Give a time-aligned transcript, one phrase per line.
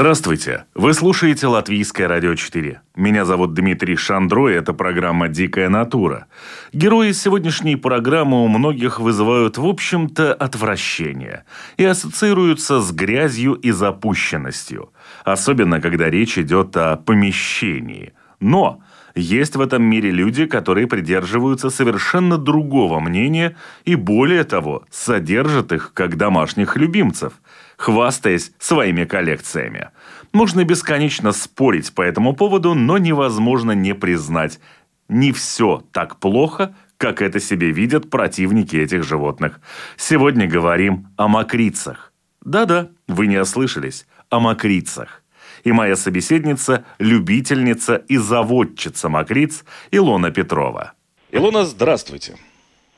[0.00, 0.64] Здравствуйте!
[0.74, 2.80] Вы слушаете Латвийское радио 4.
[2.96, 6.26] Меня зовут Дмитрий Шандро, и это программа «Дикая натура».
[6.72, 11.44] Герои сегодняшней программы у многих вызывают, в общем-то, отвращение
[11.76, 14.90] и ассоциируются с грязью и запущенностью,
[15.22, 18.14] особенно когда речь идет о помещении.
[18.40, 18.80] Но
[19.14, 25.92] есть в этом мире люди, которые придерживаются совершенно другого мнения и, более того, содержат их
[25.92, 27.34] как домашних любимцев–
[27.80, 29.88] хвастаясь своими коллекциями.
[30.32, 34.60] Можно бесконечно спорить по этому поводу, но невозможно не признать,
[35.08, 39.60] не все так плохо, как это себе видят противники этих животных.
[39.96, 42.12] Сегодня говорим о мокрицах.
[42.44, 45.22] Да-да, вы не ослышались, о мокрицах.
[45.64, 50.92] И моя собеседница– любительница и заводчица мокриц Илона Петрова.
[51.32, 52.36] Илона, здравствуйте.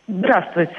[0.08, 0.75] Здравствуйте.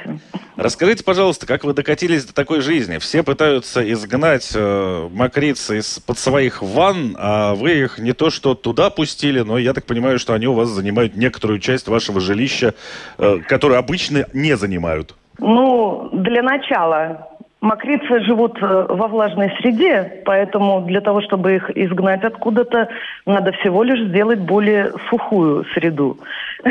[0.58, 2.98] Расскажите, пожалуйста, как вы докатились до такой жизни?
[2.98, 8.90] Все пытаются изгнать э, мокрицы из-под своих ванн, а вы их не то что туда
[8.90, 12.74] пустили, но я так понимаю, что они у вас занимают некоторую часть вашего жилища,
[13.18, 15.16] э, которую обычно не занимают.
[15.40, 17.30] Ну, для начала
[17.64, 22.90] Мокрицы живут э, во влажной среде, поэтому для того, чтобы их изгнать откуда-то,
[23.26, 26.18] надо всего лишь сделать более сухую среду.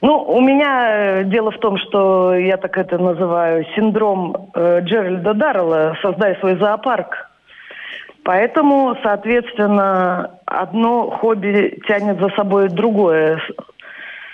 [0.00, 5.34] Ну, у меня э, дело в том, что я так это называю синдром э, Джеральда
[5.34, 7.28] Даррелла «Создай свой зоопарк».
[8.22, 13.40] Поэтому, соответственно, одно хобби тянет за собой другое.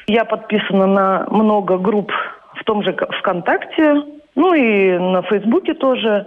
[0.06, 2.12] Я подписана на много групп
[2.56, 4.02] в том же ВКонтакте,
[4.34, 6.26] ну и на Фейсбуке тоже.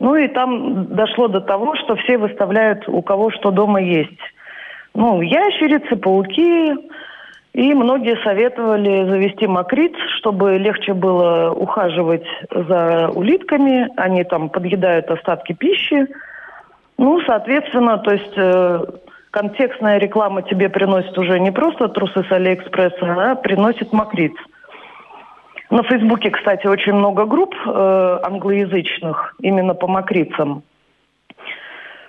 [0.00, 4.18] Ну и там дошло до того, что все выставляют, у кого что дома есть.
[4.94, 6.74] Ну, ящерицы, пауки,
[7.52, 13.88] и многие советовали завести мокриц, чтобы легче было ухаживать за улитками.
[13.96, 16.06] Они там подъедают остатки пищи.
[16.96, 18.84] Ну, соответственно, то есть э,
[19.30, 24.32] контекстная реклама тебе приносит уже не просто трусы с Алиэкспресса, а приносит мокриц.
[25.68, 30.62] На Фейсбуке, кстати, очень много групп э, англоязычных именно по мокрицам.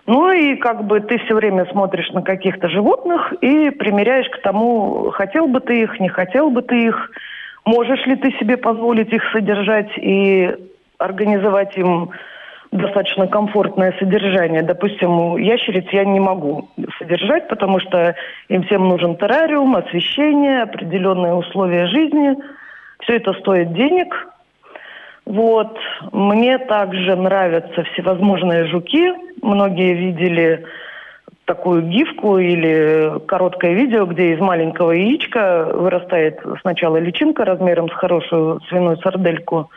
[0.06, 5.12] Ну и как бы ты все время смотришь на каких-то животных и примеряешь к тому,
[5.12, 7.12] хотел бы ты их, не хотел бы ты их,
[7.64, 10.54] можешь ли ты себе позволить их содержать и
[10.98, 12.12] организовать им
[12.72, 14.64] достаточно комфортное содержание.
[14.64, 18.16] Допустим, ящериц я не могу содержать, потому что
[18.50, 22.36] им всем нужен террариум, освещение, определенные условия жизни.
[23.02, 24.28] Все это стоит денег,
[25.26, 25.78] вот.
[26.12, 29.14] Мне также нравятся всевозможные жуки.
[29.42, 30.66] Многие видели
[31.46, 38.62] такую гифку или короткое видео, где из маленького яичка вырастает сначала личинка размером с хорошую
[38.70, 39.70] свиную сардельку,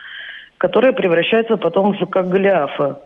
[0.57, 3.01] которая превращается потом в жука Голиафа.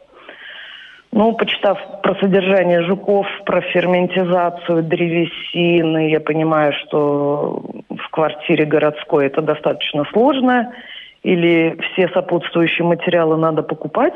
[1.14, 9.42] Ну, почитав про содержание жуков, про ферментизацию древесины, я понимаю, что в квартире городской это
[9.42, 10.74] достаточно сложно–
[11.24, 14.16] или все сопутствующие материалы надо покупать.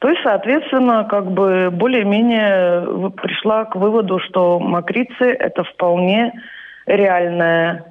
[0.00, 6.32] То есть, соответственно, как бы более-менее пришла к выводу, что мокрицы– это вполне
[6.86, 7.84] реальное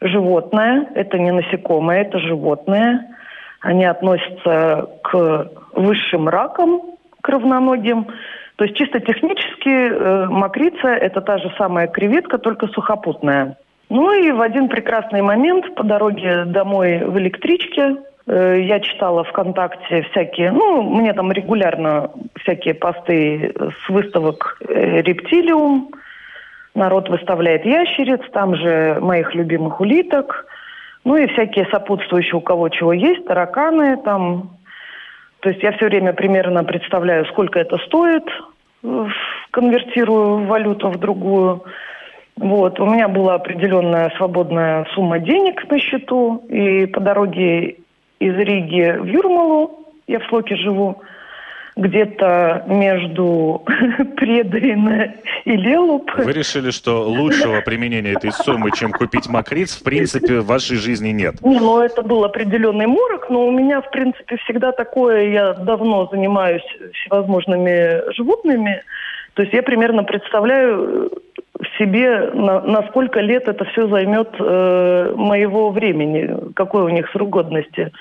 [0.00, 3.06] животное, это не насекомое, это животное.
[3.60, 6.82] Они относятся к высшим ракам,
[7.22, 8.08] к равноногим.
[8.56, 13.56] То есть чисто технически э, мокрица– это та же самая креветка, только сухопутная.
[13.90, 17.96] Ну и в один прекрасный момент по дороге домой в электричке
[18.26, 25.90] э, я читала ВКонтакте всякие, ну, мне там регулярно всякие посты с выставок э, «Рептилиум»,
[26.74, 30.46] народ выставляет ящериц, там же моих любимых улиток,
[31.04, 34.56] ну и всякие сопутствующие, у кого чего есть, тараканы там.
[35.40, 38.24] То есть я все время примерно представляю, сколько это стоит,
[39.50, 41.64] конвертирую валюту в другую.
[42.36, 47.76] Вот, у меня была определенная свободная сумма денег на счету, и по дороге
[48.18, 51.00] из Риги в Юрмалу, я в Слоке живу,
[51.76, 53.64] где-то между
[54.16, 55.14] Предрина
[55.44, 56.10] и Лелуп.
[56.16, 61.10] Вы решили, что лучшего применения этой суммы, чем купить макриц, в принципе, в вашей жизни
[61.10, 61.40] нет?
[61.42, 66.08] Не, ну это был определенный морок, но у меня, в принципе, всегда такое, я давно
[66.10, 68.82] занимаюсь всевозможными животными,
[69.34, 71.10] То есть я примерно представляю
[71.78, 77.30] себе, на, на сколько лет это все займет э, моего времени, какой у них срок
[77.30, 77.92] годности.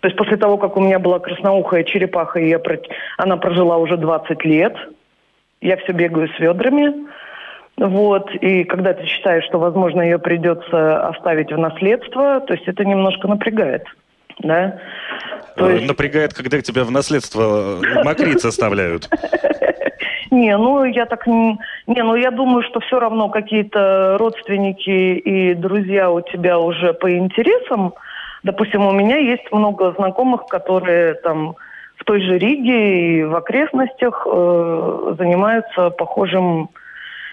[0.00, 2.60] То есть после того, как у меня была красноухая черепаха, и я,
[3.16, 4.76] она прожила уже 20 лет,
[5.60, 6.92] я все бегаю с ведрами.
[7.76, 12.84] Вот, и когда ты считаешь, что, возможно, ее придется оставить в наследство, то есть это
[12.84, 13.84] немножко напрягает.
[14.40, 14.78] Да?
[15.56, 15.86] То есть...
[15.86, 19.08] Напрягает, когда тебя в наследство э, мокриц оставляют.
[20.34, 26.10] Не, ну я так не, ну я думаю, что все равно какие-то родственники и друзья
[26.10, 27.94] у тебя уже по интересам.
[28.42, 31.54] Допустим, у меня есть много знакомых, которые там
[31.96, 36.68] в той же Риге и в окрестностях э, занимаются похожим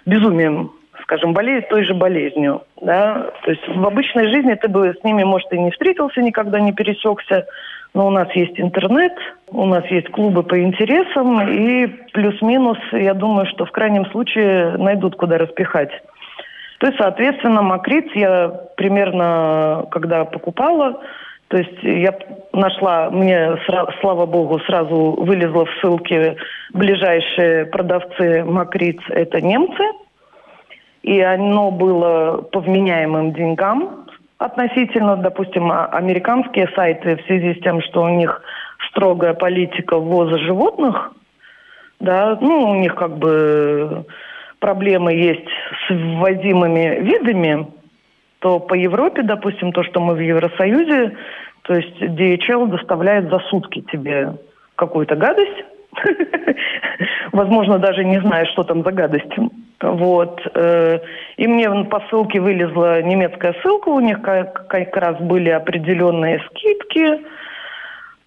[0.06, 0.72] безумием,
[1.02, 2.62] скажем, болеют той же болезнью.
[2.80, 3.32] Да?
[3.44, 6.72] То есть в обычной жизни ты бы с ними, может, и не встретился, никогда не
[6.72, 7.48] пересекся,
[7.94, 9.14] но у нас есть интернет,
[9.50, 15.16] у нас есть клубы по интересам, и плюс-минус, я думаю, что в крайнем случае найдут,
[15.16, 15.92] куда распихать.
[16.80, 21.02] То есть, соответственно, макриц я примерно, когда покупала,
[21.50, 22.18] то есть я
[22.54, 23.58] нашла, мне,
[24.00, 26.38] слава богу, сразу вылезла в ссылке
[26.74, 29.84] ближайшие продавцы макриц, это немцы.
[31.04, 34.01] И оно было по вменяемым деньгам
[34.42, 38.42] относительно, допустим, а, американские сайты в связи с тем, что у них
[38.90, 41.14] строгая политика ввоза животных,
[42.00, 44.06] да, ну, у них как бы
[44.60, 45.48] проблемы есть
[45.88, 47.68] с ввозимыми видами,
[48.40, 51.16] то по Европе, допустим, то, что мы в Евросоюзе,
[51.62, 54.34] то есть DHL доставляет за сутки тебе
[54.76, 55.66] какую-то гадость,
[57.32, 59.34] возможно, даже не зная, что там за гадость.
[59.82, 60.42] Вот.
[60.54, 61.00] Э,
[61.38, 67.22] и мне по ссылке вылезла немецкая ссылка, у них как, как раз были определенные скидки.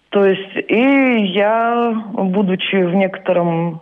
[0.09, 3.81] То есть, и я, будучи в некотором,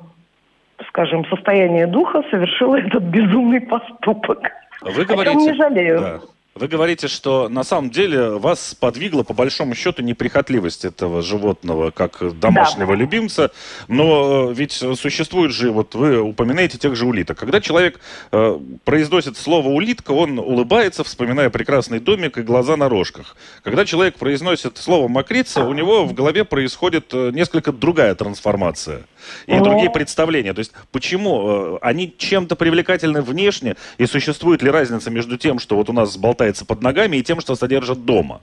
[0.88, 4.52] скажем, состоянии духа, совершила этот безумный поступок.
[4.82, 6.00] Вы говорите, О чем не жалею.
[6.00, 6.20] Да.
[6.56, 12.40] Вы говорите, что на самом деле вас подвигла по большому счету неприхотливость этого животного как
[12.40, 13.00] домашнего да.
[13.00, 13.52] любимца,
[13.88, 17.40] но э, ведь существует же, вот вы упоминаете тех же улиток.
[17.40, 18.00] Когда человек
[18.32, 23.36] э, произносит слово улитка, он улыбается, вспоминая прекрасный домик и глаза на рожках.
[23.64, 29.08] Когда человек произносит слово мокрица, у него в голове происходит э, несколько другая трансформация
[29.48, 29.64] и но...
[29.64, 30.54] другие представления.
[30.54, 35.76] То есть почему э, они чем-то привлекательны внешне и существует ли разница между тем, что
[35.76, 38.42] вот у нас болтает болтается под ногами, и тем, что содержат дома?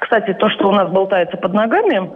[0.00, 2.10] Кстати, то, что у нас болтается под ногами,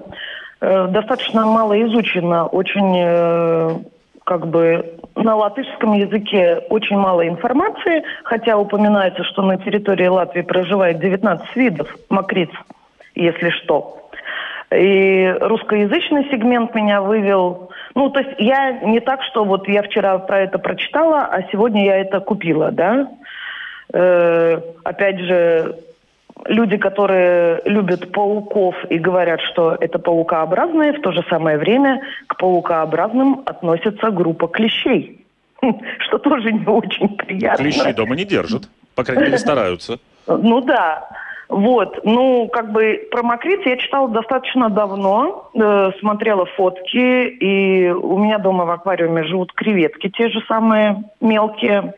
[0.61, 2.47] э, достаточно мало изучено.
[2.47, 3.79] Очень, э,
[4.25, 11.01] как бы, на латышском языке очень мало информации, хотя упоминается, что на территории Латвии проживает
[11.01, 12.51] 19 видов мокриц,
[13.15, 14.09] если что.
[14.71, 17.72] И русскоязычный сегмент меня вывел.
[17.95, 21.85] Ну, то есть я не так, что вот я вчера про это прочитала, а сегодня
[21.85, 23.09] я это купила, да.
[23.93, 25.77] Э, опять же,
[26.47, 32.37] люди, которые любят пауков и говорят, что это паукообразные, в то же самое время к
[32.39, 35.25] паукообразным относится группа клещей,
[35.99, 37.65] что тоже не очень приятно.
[37.65, 39.99] Клещи дома не держат, по крайней мере стараются.
[40.27, 41.09] Ну да.
[41.53, 48.17] Вот, ну, как бы про макриц я читала достаточно давно, э, смотрела фотки, и у
[48.17, 51.93] меня дома в аквариуме живут креветки, те же самые мелкие.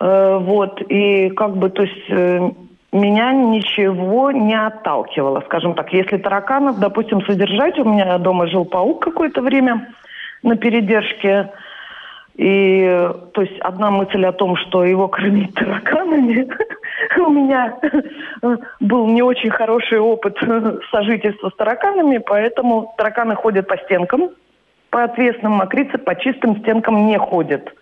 [0.00, 2.48] Э, вот, и как бы, то есть э,
[2.92, 5.92] меня ничего не отталкивало, скажем так.
[5.92, 9.88] Если тараканов, допустим, содержать, у меня дома жил паук какое-то время
[10.44, 11.50] на передержке,
[12.36, 16.48] и то есть одна мысль о том, что его кормить тараканами,
[17.18, 17.78] у меня
[18.80, 20.36] был не очень хороший опыт
[20.90, 24.30] сожительства с тараканами, поэтому тараканы ходят по стенкам,
[24.90, 27.72] по отвесным, мокрицы по чистым стенкам не ходят.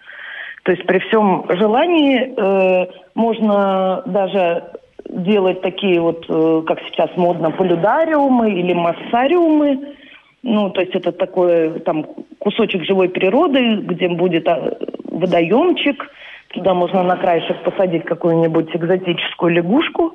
[0.65, 4.65] То есть при всем желании э, можно даже
[5.09, 9.97] делать такие вот, э, как сейчас модно, полюдариумы или массариумы.
[10.43, 12.07] Ну, то есть это такой там
[12.39, 16.11] кусочек живой природы, где будет а, водоемчик.
[16.49, 20.15] Туда можно на краешек посадить какую-нибудь экзотическую лягушку.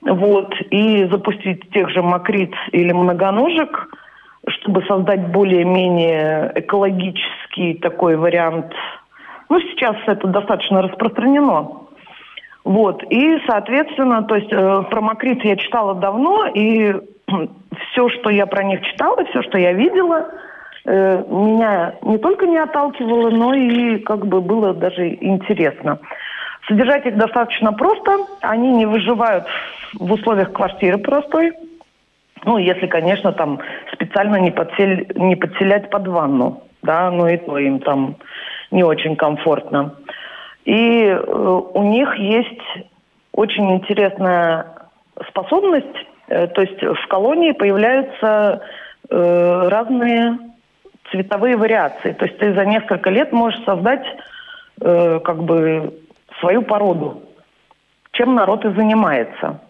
[0.00, 3.88] Вот, и запустить тех же мокриц или многоножек,
[4.46, 8.72] чтобы создать более-менее экологический такой вариант
[9.48, 11.88] ну, сейчас это достаточно распространено.
[12.64, 13.02] Вот.
[13.10, 16.94] И, соответственно, то есть э, про Макрит я читала давно, и
[17.28, 20.28] все, что я про них читала, все, что я видела,
[20.84, 25.98] э, меня не только не отталкивало, но и как бы было даже интересно.
[26.66, 28.18] Содержать их достаточно просто.
[28.42, 29.44] Они не выживают
[29.94, 31.52] в условиях квартиры простой.
[32.44, 33.58] Ну, если, конечно, там
[33.92, 36.62] специально не, подсель, не подселять под ванну.
[36.82, 38.16] да, но и то им там
[38.70, 39.94] не очень комфортно.
[40.64, 42.60] И э, у них есть
[43.32, 44.66] очень интересная
[45.28, 45.86] способность,
[46.28, 48.62] то есть в колонии появляются
[49.10, 50.38] э, разные
[51.10, 52.12] цветовые вариации.
[52.12, 54.04] То есть ты за несколько лет можешь создать
[54.80, 55.94] э, как бы
[56.40, 57.22] свою породу,
[58.12, 59.60] чем народ и занимается.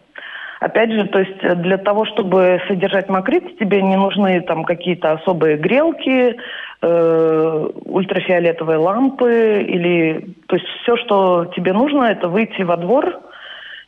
[0.61, 5.57] Опять же, то есть для того, чтобы содержать макрит, тебе не нужны там какие-то особые
[5.57, 6.37] грелки,
[6.83, 13.21] э, ультрафиолетовые лампы или, то есть все, что тебе нужно, это выйти во двор,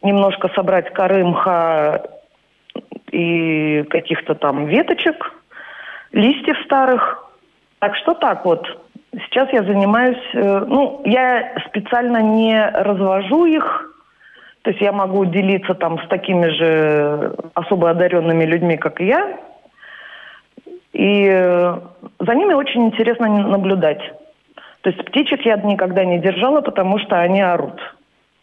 [0.03, 2.03] немножко собрать коры мха
[3.11, 5.33] и каких-то там веточек,
[6.13, 7.31] листьев старых.
[7.79, 8.67] Так что так вот.
[9.13, 13.91] Сейчас я занимаюсь, э, ну, я специально не развожу их,
[14.63, 19.39] то есть я могу делиться там с такими же особо одаренными людьми, как и я.
[20.93, 21.81] И э,
[22.19, 24.03] за ними очень интересно наблюдать.
[24.83, 27.81] То есть птичек я никогда не держала, потому что они орут.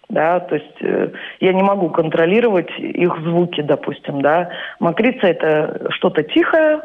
[0.10, 1.10] Да, то есть э,
[1.42, 4.50] я не могу контролировать их звуки, допустим, да.
[4.80, 6.82] Мокрица это что-то тихое,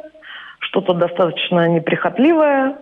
[0.61, 2.77] что-то достаточно неприхотливое,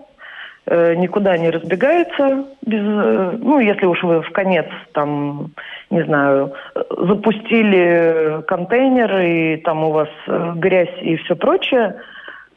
[0.66, 5.52] Э, никуда не разбегается без, э, ну, если уж вы в конец там,
[5.90, 6.52] не знаю,
[6.96, 11.96] запустили контейнер и там у вас э, грязь и все прочее,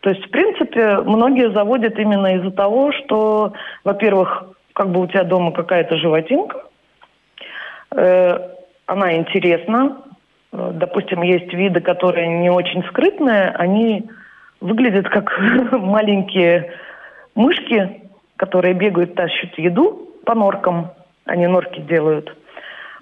[0.02, 5.24] то есть, в принципе, многие заводят именно из-за того, что, во-первых, как бы у тебя
[5.24, 6.66] дома какая-то животинка,
[7.96, 9.98] она интересна.
[10.52, 14.10] Допустим, есть виды, которые не очень скрытные, они
[14.62, 15.32] выглядят как
[15.72, 16.72] маленькие
[17.36, 18.02] мышки,
[18.38, 20.92] которые бегают, тащат еду по норкам,
[21.26, 22.36] они норки делают.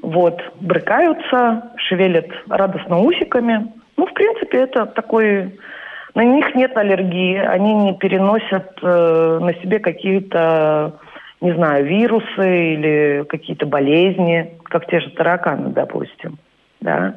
[0.02, 3.72] Вот, брыкаются, шевелят радостно усиками.
[3.98, 5.58] Ну, в принципе, это такой...
[6.14, 11.00] На них нет аллергии, они не переносят э, на себе какие-то,
[11.42, 16.38] не знаю, вирусы или какие-то болезни, как те же тараканы, допустим.
[16.80, 17.16] Да.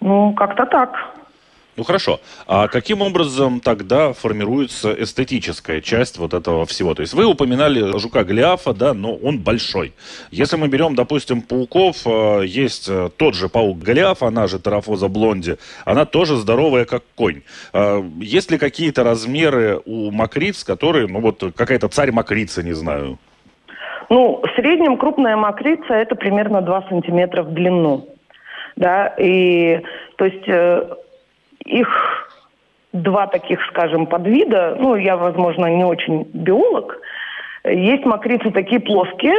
[0.00, 0.96] Ну, как-то так.
[1.76, 2.20] Ну хорошо.
[2.46, 6.94] А каким образом тогда формируется эстетическая часть вот этого всего?
[6.94, 9.92] То есть вы упоминали жука Голиафа, да, но он большой.
[10.30, 15.08] Если мы берем, допустим, пауков, э, есть э, тот же паук Голиаф, она же Тарафоза
[15.08, 17.42] блонди, она тоже здоровая, как конь.
[17.72, 23.18] А есть ли какие-то размеры у макриц, которые, ну вот какая-то царь макрица, не знаю?
[24.10, 28.08] Ну, в среднем крупная макрица это примерно 2 сантиметра в длину.
[28.76, 29.80] Да, и
[30.16, 30.96] то есть э,
[31.64, 31.88] их
[32.92, 34.76] два таких, скажем, подвида.
[34.78, 36.98] Ну, я, возможно, не очень биолог.
[37.64, 39.36] Есть мокрицы такие плоские,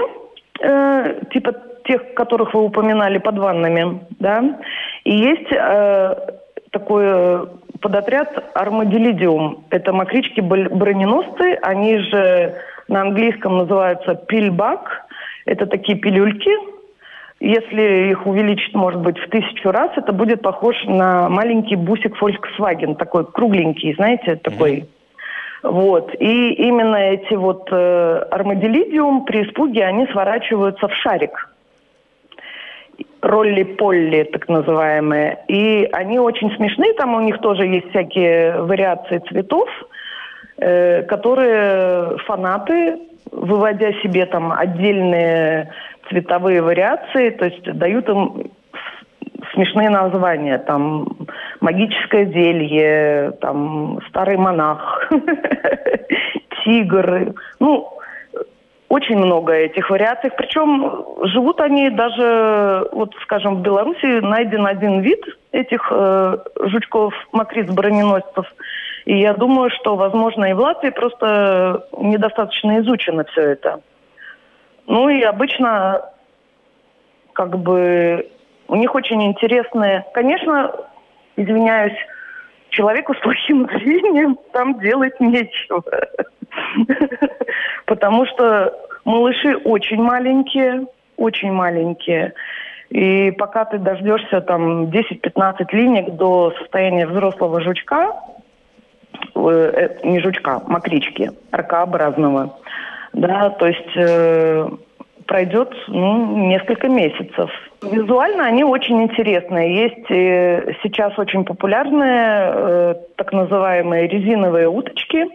[0.60, 1.54] э, типа
[1.86, 4.60] тех, которых вы упоминали под ваннами, да.
[5.04, 6.16] И есть э,
[6.72, 7.48] такой
[7.80, 9.66] подотряд армадилидиум.
[9.70, 12.56] Это мокрички броненосцы, они же
[12.88, 15.06] на английском называются пильбак.
[15.46, 16.50] Это такие пилюльки,
[17.40, 22.96] если их увеличить, может быть, в тысячу раз, это будет похож на маленький бусик Volkswagen,
[22.96, 24.80] такой кругленький, знаете, такой.
[24.80, 24.96] Mm-hmm.
[25.66, 26.14] Вот.
[26.20, 31.50] И именно эти вот э, армаделидиум при испуге, они сворачиваются в шарик.
[33.22, 35.40] Ролли-полли, так называемые.
[35.48, 39.68] И они очень смешные, там у них тоже есть всякие вариации цветов,
[40.58, 43.00] э, которые фанаты,
[43.32, 45.72] выводя себе там отдельные
[46.10, 48.52] цветовые вариации, то есть дают им
[49.54, 51.08] смешные названия, там
[51.62, 55.10] магическое зелье, там старый монах,
[56.64, 57.90] тигр, ну
[58.88, 60.32] очень много этих вариаций.
[60.38, 65.22] Причем живут они даже, вот скажем, в Беларуси найден один вид
[65.52, 68.46] этих э, жучков, макриц броненосцев.
[69.06, 73.82] И я думаю, что, возможно, и в Латвии просто недостаточно изучено все это.
[74.88, 76.02] Ну и обычно
[77.34, 78.30] как бы
[78.68, 80.06] у них очень интересные...
[80.14, 80.72] Конечно,
[81.36, 81.98] извиняюсь,
[82.70, 85.84] человеку с плохим зрением там делать нечего.
[87.86, 88.74] Потому что
[89.04, 90.88] малыши очень маленькие,
[91.18, 92.34] очень маленькие.
[92.90, 98.16] И пока ты дождешься там 10-15 линек до состояния взрослого жучка,
[99.34, 102.58] э, э, не жучка, макрички, ракообразного,
[103.16, 104.70] да, то есть э,
[105.26, 107.50] пройдет ну, несколько месяцев.
[107.82, 109.84] Визуально они очень интересные.
[109.84, 115.26] Есть э, сейчас очень популярные э, так называемые резиновые уточки.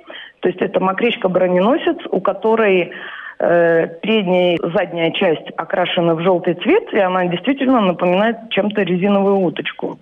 [0.41, 2.93] То есть это мокричка-броненосец, у которой
[3.39, 9.39] э, передняя и задняя часть окрашены в желтый цвет, и она действительно напоминает чем-то резиновую
[9.39, 9.99] уточку.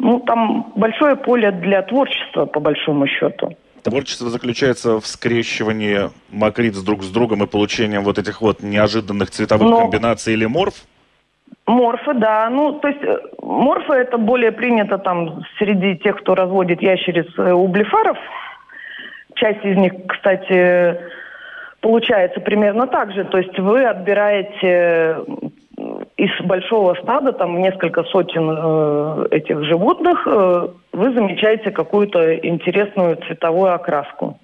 [0.00, 3.56] Ну, там большое поле для творчества, по большому счету.
[3.82, 9.68] Творчество заключается в скрещивании макриц друг с другом и получением вот этих вот неожиданных цветовых
[9.68, 9.80] Но...
[9.82, 10.74] комбинаций или морф?
[11.66, 12.48] Морфы, да.
[12.50, 17.52] Ну, то есть э, морфы это более принято там среди тех, кто разводит ящериц э,
[17.52, 18.18] у блефаров.
[19.34, 21.00] Часть из них, кстати,
[21.80, 23.24] получается примерно так же.
[23.24, 25.16] То есть вы отбираете
[26.16, 30.68] из большого стада, там несколько сотен э, этих животных, э,
[31.00, 34.38] вы замечаете какую-то интересную цветовую окраску.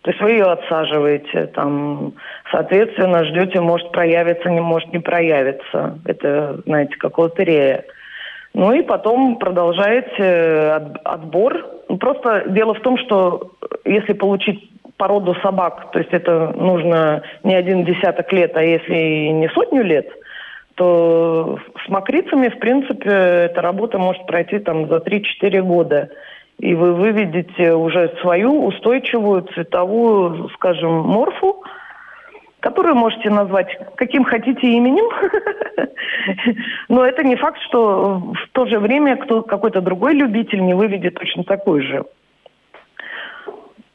[0.00, 2.14] То есть вы ее отсаживаете, там,
[2.50, 5.98] соответственно, ждете, может проявиться, не может не проявиться.
[6.06, 7.84] Это, знаете, как лотерея.
[8.54, 11.62] Ну и потом продолжаете отбор.
[11.90, 13.52] Ну, просто дело в том, что
[13.84, 19.48] если получить породу собак, то есть это нужно не один десяток лет, а если не
[19.50, 20.08] сотню лет–
[20.82, 26.10] то с мокрицами, в принципе, эта работа может пройти там за 3-4 года.
[26.58, 31.62] И вы выведете уже свою устойчивую цветовую, скажем, морфу,
[32.58, 35.08] которую можете назвать каким хотите именем.
[36.88, 41.14] Но это не факт, что в то же время кто, какой-то другой любитель не выведет
[41.14, 42.04] точно такой же.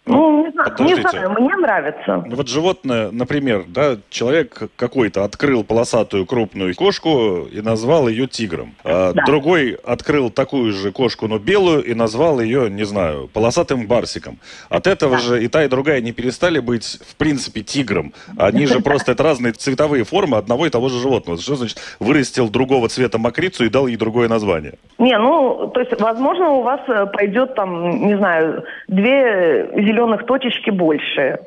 [0.07, 2.23] Ну, не знаю, не знаю, мне нравится.
[2.25, 8.73] Ну, вот животное, например, да, человек какой-то открыл полосатую крупную кошку и назвал ее тигром.
[8.83, 9.23] А да.
[9.25, 14.39] Другой открыл такую же кошку, но белую, и назвал ее, не знаю, полосатым барсиком.
[14.69, 15.21] От этого да.
[15.21, 18.13] же и та, и другая не перестали быть, в принципе, тигром.
[18.37, 21.39] Они же просто, это разные цветовые формы одного и того же животного.
[21.39, 24.75] Что значит вырастил другого цвета мокрицу и дал ей другое название?
[24.97, 30.69] Не, ну, то есть, возможно, у вас э, пойдет там, не знаю, две зеленых точечки
[30.69, 31.39] больше.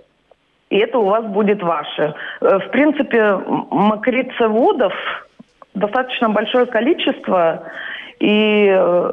[0.70, 2.14] И это у вас будет ваше.
[2.40, 3.36] Э, в принципе,
[3.70, 4.92] мокрицеводов
[5.74, 7.62] достаточно большое количество.
[8.20, 9.12] И э,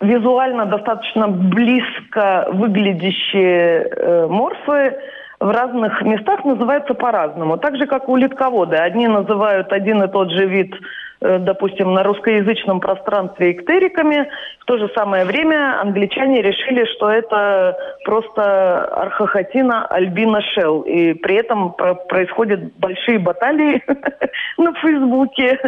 [0.00, 4.98] визуально достаточно близко выглядящие э, морфы
[5.40, 7.58] в разных местах называются по-разному.
[7.58, 8.82] Так же, как у литковода.
[8.82, 10.74] Одни называют один и тот же вид
[11.20, 14.30] допустим, на русскоязычном пространстве эктериками.
[14.60, 20.82] В то же самое время англичане решили, что это просто архохотина альбина шелл.
[20.82, 21.72] И при этом
[22.08, 23.82] происходят большие баталии
[24.58, 25.58] на Фейсбуке.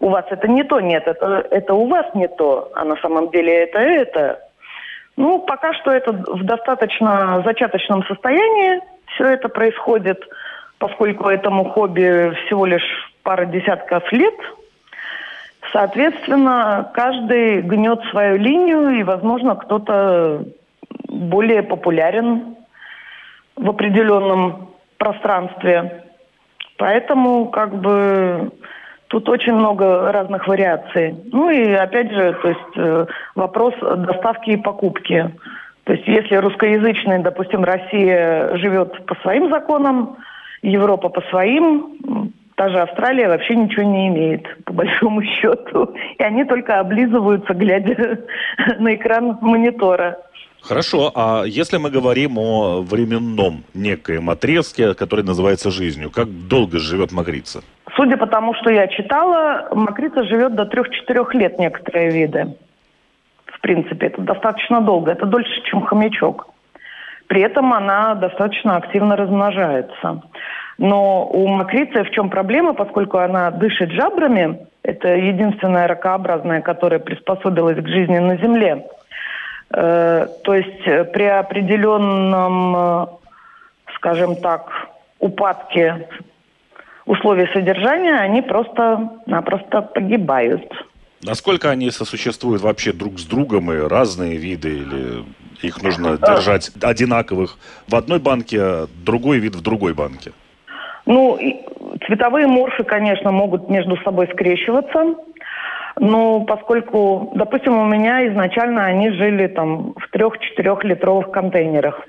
[0.00, 3.30] У вас это не то, нет, это, это у вас не то, а на самом
[3.30, 4.40] деле это это.
[5.16, 8.80] Ну, пока что это в достаточно зачаточном состоянии.
[9.14, 10.22] Все это происходит,
[10.78, 14.34] поскольку этому хобби всего лишь пара десятков лет–
[15.72, 20.44] Соответственно, каждый гнет свою линию, и, возможно, кто-то
[21.08, 22.56] более популярен
[23.56, 26.04] в определенном пространстве.
[26.76, 28.50] Поэтому, как бы,
[29.08, 31.14] тут очень много разных вариаций.
[31.32, 35.30] Ну и, опять же, то есть э, вопрос доставки и покупки.
[35.84, 40.16] То есть если русскоязычный, допустим, Россия живет по своим законам,
[40.62, 45.94] Европа по своим, Та же Австралия вообще ничего не имеет, по большому счету.
[46.18, 48.18] И они только облизываются, глядя
[48.78, 50.18] на экран монитора.
[50.60, 57.12] Хорошо, а если мы говорим о временном некоем отрезке, который называется жизнью, как долго живет
[57.12, 57.62] магрица?
[57.96, 62.56] Судя по тому, что я читала, макрица живет до 3-4 лет некоторые виды.
[63.46, 66.46] В принципе, это достаточно долго, это дольше, чем хомячок.
[67.26, 70.20] При этом она достаточно активно размножается.
[70.80, 77.76] Но у мокрицы в чем проблема, поскольку она дышит жабрами, это единственная ракообразная, которая приспособилась
[77.76, 78.86] к жизни на Земле.
[79.74, 83.06] Э, то есть э, при определенном, э,
[83.96, 84.70] скажем так,
[85.18, 86.08] упадке
[87.04, 90.64] условий содержания они просто-напросто погибают.
[91.22, 95.24] Насколько они сосуществуют вообще друг с другом и разные виды, или
[95.60, 100.32] их нужно держать одинаковых в одной банке, а другой вид в другой банке?
[101.06, 101.38] Ну,
[102.06, 105.14] цветовые морфы, конечно, могут между собой скрещиваться.
[105.98, 112.06] Но поскольку, допустим, у меня изначально они жили там в трех-четырех литровых контейнерах.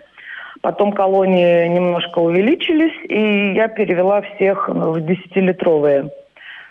[0.62, 6.12] Потом колонии немножко увеличились, и я перевела всех в десятилитровые.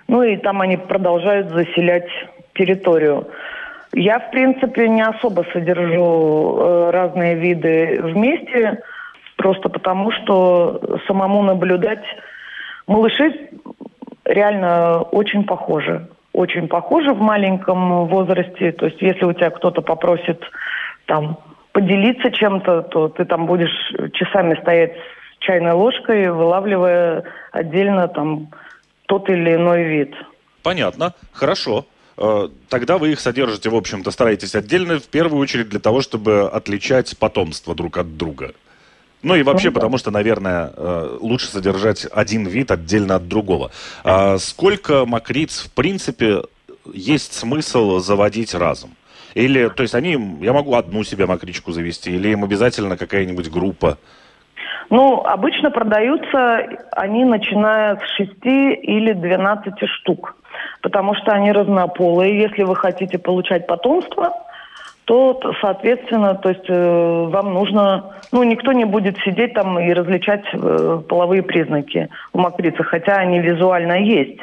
[0.07, 2.09] Ну и там они продолжают заселять
[2.55, 3.27] территорию.
[3.93, 8.81] Я, в принципе, не особо содержу э, разные виды вместе.
[9.41, 12.05] Просто потому, что самому наблюдать
[12.87, 13.49] малыши
[14.27, 16.07] реально очень похожи.
[16.35, 18.73] Очень похожи в маленьком возрасте.
[18.73, 20.43] То есть если у тебя кто-то попросит
[21.07, 21.39] там
[21.73, 23.73] поделиться чем-то, то ты там будешь
[24.13, 28.51] часами стоять с чайной ложкой, вылавливая отдельно там
[29.07, 30.15] тот или иной вид.
[30.63, 31.87] Понятно, хорошо.
[32.19, 36.47] э, тогда вы их содержите, в общем-то, стараетесь отдельно, в первую очередь для того, чтобы
[36.51, 38.53] отличать потомство друг от друга.
[39.23, 43.71] Ну и вообще, ну, потому что, наверное, э, лучше содержать один вид отдельно от другого.
[44.03, 46.43] А сколько мокриц, в принципе,
[46.93, 48.91] есть смысл заводить разом?
[49.35, 53.99] Или, то есть они, я могу одну себе мокричку завести, или им обязательно какая-нибудь группа?
[54.89, 60.37] Ну, обычно продаются они, начиная с 6 или 12 штук,
[60.83, 62.41] потому что они разнополые.
[62.41, 64.33] Если вы хотите получать потомство,
[65.11, 70.45] то, соответственно, то есть э, вам нужно, ну, никто не будет сидеть там и различать
[70.53, 74.39] э, половые признаки у мокрицы, хотя они визуально есть.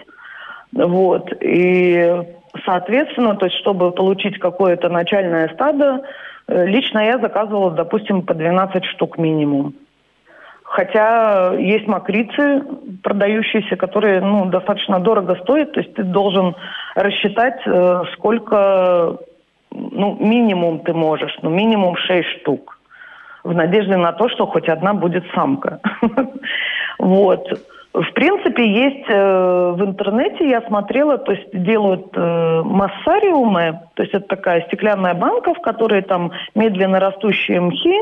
[0.74, 1.32] Вот.
[1.40, 2.22] И,
[2.66, 6.02] соответственно, то есть, чтобы получить какое-то начальное стадо,
[6.50, 9.74] э, лично я заказывала, допустим, по 12 штук минимум.
[10.64, 12.62] Хотя есть мокрицы,
[13.04, 15.72] продающиеся, которые ну, достаточно дорого стоят.
[15.72, 16.58] То есть ты должен
[16.94, 19.18] рассчитать, э, сколько
[19.72, 22.80] ну, минимум ты можешь, ну, минимум 6 штук.
[23.44, 25.80] В надежде на то, что хоть одна будет самка.
[27.00, 27.48] Вот.
[27.94, 34.14] В принципе, есть э, в интернете, я смотрела, то есть делают э, массариумы, то есть
[34.14, 37.96] это такая стеклянная банка, в которой там медленно растущие мхи,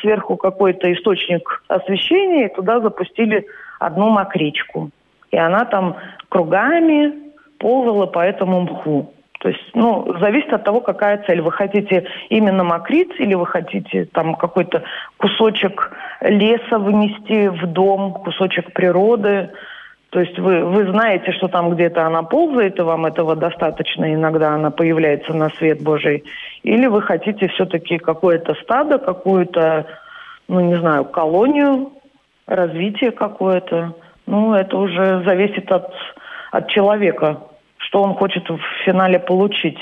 [0.00, 3.46] сверху какой-то источник освещения, и туда запустили
[3.80, 4.90] одну мокричку.
[5.32, 5.96] И она там
[6.28, 7.12] кругами
[7.58, 9.12] ползала по этому мху.
[9.40, 11.40] То есть, ну, зависит от того, какая цель.
[11.40, 14.82] Вы хотите именно мокриц или вы хотите там какой-то
[15.16, 19.50] кусочек леса вынести в дом, кусочек природы.
[20.10, 24.54] То есть вы, вы знаете, что там где-то она ползает, и вам этого достаточно, иногда
[24.54, 26.24] она появляется на свет Божий.
[26.62, 29.86] Или вы хотите все-таки какое-то стадо, какую-то,
[30.48, 31.92] ну не знаю, колонию,
[32.46, 33.94] развитие какое-то.
[34.26, 35.94] Ну, это уже зависит от,
[36.52, 37.38] от человека
[37.90, 39.78] что он хочет в финале получить.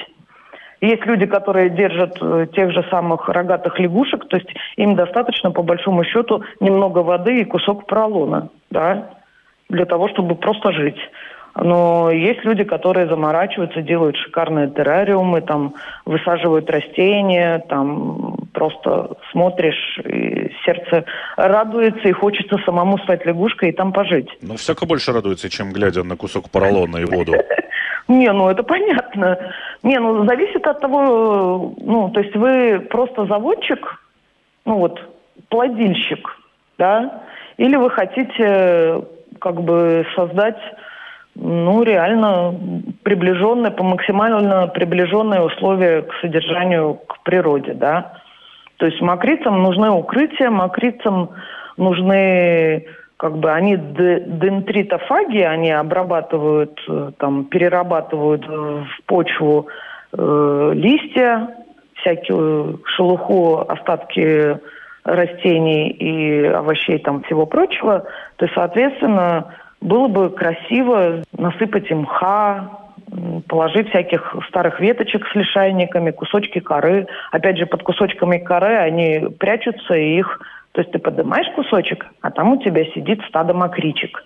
[0.81, 5.62] Есть люди, которые держат э, тех же самых рогатых лягушек, то есть им достаточно, по
[5.62, 9.11] большому счету, немного воды и кусок поролона, да,
[9.68, 10.99] для того, чтобы просто жить.
[11.61, 15.75] Но есть люди, которые заморачиваются, делают шикарные террариумы, там
[16.07, 21.05] высаживают растения, там просто смотришь, и сердце
[21.37, 24.29] радуется, и хочется самому стать лягушкой и там пожить.
[24.40, 27.33] Ну, всяко больше радуется, чем глядя на кусок поролона и воду.
[28.09, 29.38] Не, ну это понятно.
[29.83, 34.03] Не, ну зависит от того, ну, то есть вы просто заводчик,
[34.64, 34.99] ну вот,
[35.51, 36.27] плодильщик,
[36.79, 37.23] да,
[37.59, 39.05] или вы хотите
[39.38, 40.59] как бы создать,
[41.35, 42.59] ну, реально
[43.03, 48.14] приближенные, по максимально приближенные условия к содержанию, к природе, да.
[48.79, 51.31] То есть макрицам нужны укрытия, макрицам
[51.77, 52.87] нужны
[53.19, 59.67] как бы они дентритофаги, они обрабатывают, э, там, перерабатывают в почву
[60.13, 61.51] э, листья,
[61.97, 64.59] всякую шелуху, остатки
[65.03, 68.05] растений и овощей, там, всего прочего.
[68.37, 72.71] То соответственно, было бы красиво насыпать мха,
[73.49, 77.07] положить всяких старых веточек с лишайниками, кусочки коры.
[77.33, 80.41] Опять же, под кусочками коры они прячутся, и их
[80.73, 84.23] то есть ты поднимаешь кусочек, а там у тебя сидит стадо мокричек.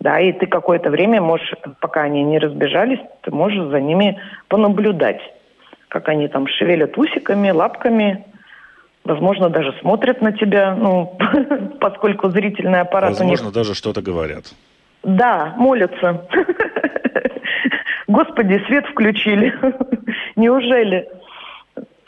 [0.00, 5.20] Да, и ты какое-то время можешь, пока они не разбежались, ты можешь за ними понаблюдать,
[5.88, 8.24] как они там шевелят усиками, лапками,
[9.04, 11.16] возможно, даже смотрят на тебя, ну,
[11.80, 13.38] поскольку зрительный аппарат возможно, у них...
[13.40, 14.44] Возможно, даже что-то говорят.
[15.02, 16.26] Да, молятся.
[18.06, 19.54] Господи, свет включили.
[20.36, 21.08] Неужели?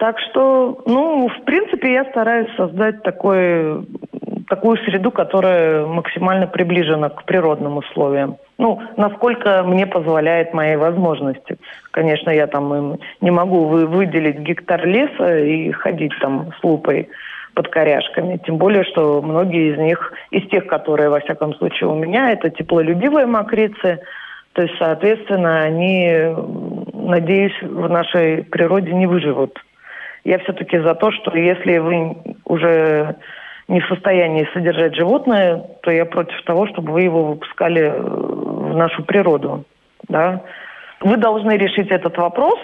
[0.00, 3.84] Так что, ну, в принципе, я стараюсь создать такой,
[4.48, 8.36] такую среду, которая максимально приближена к природным условиям.
[8.56, 11.58] Ну, насколько мне позволяет мои возможности.
[11.90, 17.10] Конечно, я там не могу выделить гектар леса и ходить там с лупой
[17.52, 18.40] под коряшками.
[18.46, 22.48] Тем более, что многие из них, из тех, которые, во всяком случае, у меня, это
[22.48, 24.00] теплолюбивые мокрицы.
[24.54, 26.10] То есть, соответственно, они,
[26.94, 29.58] надеюсь, в нашей природе не выживут
[30.24, 33.16] я все-таки за то, что если вы уже
[33.68, 38.76] не в состоянии содержать животное, то я против того, чтобы вы его выпускали э, в
[38.76, 39.64] нашу природу.
[40.08, 40.42] Да?
[41.00, 42.58] Вы должны решить этот вопрос,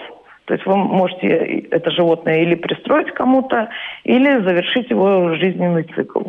[0.45, 3.69] то есть вы можете это животное или пристроить кому-то,
[4.03, 6.23] или завершить его жизненный цикл.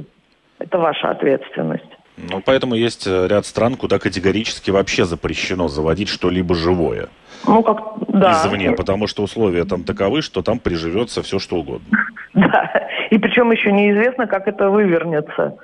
[0.58, 1.97] Это ваша ответственность.
[2.30, 7.08] Ну, поэтому есть э, ряд стран, куда категорически вообще запрещено заводить что-либо живое.
[7.46, 7.78] Ну, как,
[8.08, 8.32] да.
[8.32, 11.86] Извне, потому что условия там таковы, что там приживется все, что угодно.
[12.34, 12.70] Да,
[13.10, 15.56] и причем еще неизвестно, как это вывернется.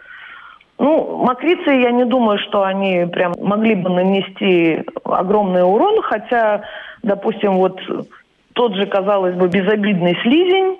[0.78, 6.62] Ну, мокрицы, я не думаю, что они прям могли бы нанести огромный урон, хотя,
[7.02, 7.80] допустим, вот
[8.54, 10.78] тот же, казалось бы, безобидный слизень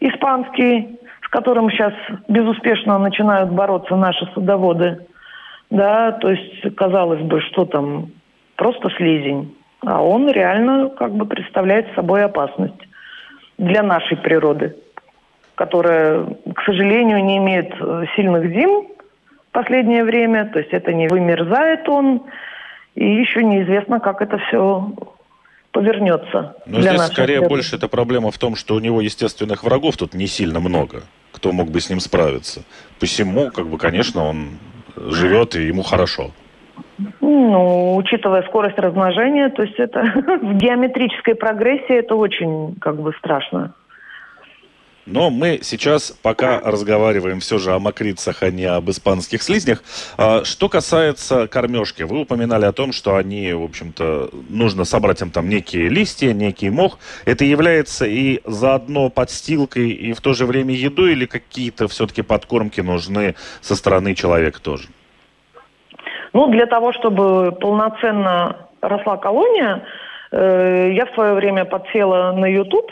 [0.00, 1.92] испанский, с которым сейчас
[2.26, 5.06] безуспешно начинают бороться наши садоводы,
[5.68, 8.12] да, то есть, казалось бы, что там,
[8.56, 12.80] просто слизень, а он реально как бы представляет собой опасность
[13.58, 14.74] для нашей природы,
[15.54, 18.88] которая, к сожалению, не имеет э, сильных зим
[19.50, 22.22] в последнее время, то есть это не вымерзает он,
[22.94, 24.92] и еще неизвестно, как это все
[25.72, 26.56] повернется.
[26.64, 27.48] Но здесь скорее природы.
[27.48, 31.52] больше эта проблема в том, что у него естественных врагов тут не сильно много, кто
[31.52, 32.62] мог бы с ним справиться.
[33.00, 34.58] Посему, как бы, конечно, он
[34.96, 36.32] живет и ему хорошо.
[37.20, 40.02] Ну, учитывая скорость размножения, то есть это
[40.42, 43.74] в геометрической прогрессии это очень как бы страшно.
[45.10, 49.82] Но мы сейчас пока разговариваем все же о мокрицах, а не об испанских слизнях.
[50.18, 55.30] А, что касается кормежки, вы упоминали о том, что они, в общем-то, нужно собрать им
[55.30, 56.98] там некие листья, некий мох.
[57.24, 62.82] Это является и заодно подстилкой, и в то же время едой, или какие-то все-таки подкормки
[62.82, 64.88] нужны со стороны человека тоже?
[66.34, 69.84] Ну, для того, чтобы полноценно росла колония,
[70.32, 72.90] э, я в свое время подсела на YouTube,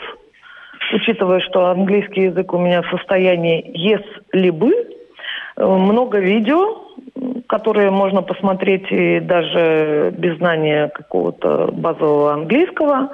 [0.93, 4.73] учитывая, что английский язык у меня в состоянии «если бы»,
[5.57, 6.83] много видео,
[7.47, 13.09] которые можно посмотреть и даже без знания какого-то базового английского.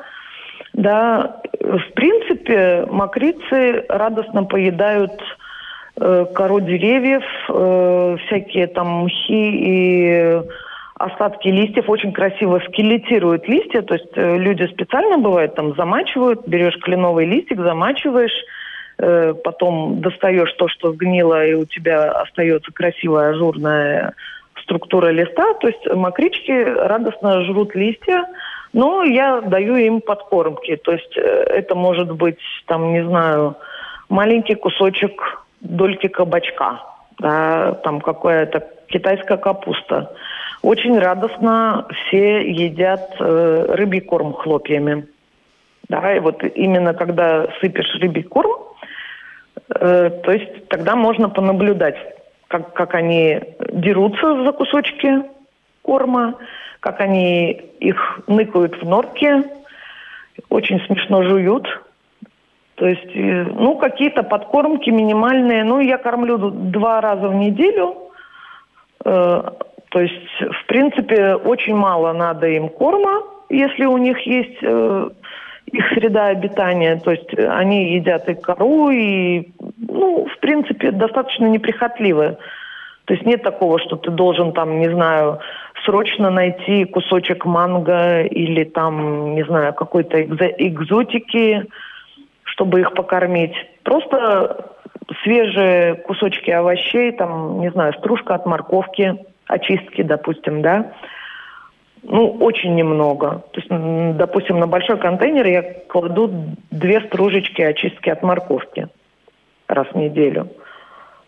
[0.74, 5.22] Да, в принципе, мокрицы радостно поедают
[5.96, 10.42] Э, кору деревьев, э, всякие там мхи и
[11.06, 16.78] остатки листьев очень красиво скелетируют листья, то есть э, люди специально бывает там замачивают, берешь
[16.82, 18.34] кленовый листик, замачиваешь,
[19.44, 24.14] потом достаешь то, что сгнило, и у тебя остается красивая ажурная
[24.62, 28.26] структура листа, то есть мокрички радостно жрут листья,
[28.72, 33.56] но я даю им подкормки, то есть это может быть, там, не знаю,
[34.10, 36.82] маленький кусочек дольки кабачка,
[37.20, 40.16] да, там какая-то китайская капуста.
[40.64, 45.08] Очень радостно все едят э, рыбий корм хлопьями.
[45.90, 48.52] Да, и вот именно когда сыпешь рыбий корм,
[49.76, 51.98] э, то есть тогда можно понаблюдать,
[52.48, 53.42] как, как они
[53.74, 55.24] дерутся за кусочки
[55.82, 56.36] корма,
[56.80, 59.44] как они их ныкают в норке,
[60.50, 61.68] очень смешно жуют.
[62.76, 65.66] То есть, э, ну, какие-то подкормки минимальные.
[65.66, 67.98] Ну, я кормлю два раза в неделю.
[69.94, 75.10] То есть, в принципе, очень мало надо им корма, если у них есть э,
[75.72, 76.96] их среда обитания.
[76.96, 82.40] То есть, они едят и кору, и, ну, в принципе, достаточно неприхотливые.
[83.06, 85.40] То есть нет такого, что ты должен там, не знаю,
[85.86, 91.68] срочно найти кусочек манго или там, не знаю, какой-то экзотики
[92.46, 93.56] чтобы их покормить.
[93.84, 94.68] Просто
[95.24, 100.94] свежие кусочки овощей, там, не знаю, стружка от морковки, очистки, допустим, да.
[102.04, 103.44] Ну, очень немного.
[103.52, 106.30] То есть, допустим, на большой контейнер я кладу
[106.70, 108.88] две стружечки очистки от морковки
[109.68, 110.50] раз в неделю.